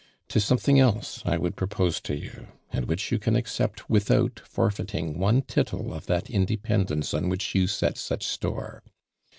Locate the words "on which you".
7.13-7.67